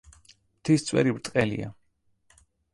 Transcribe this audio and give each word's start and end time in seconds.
მთის 0.53 0.85
წვერი 0.87 1.15
ბრტყელია. 1.19 1.71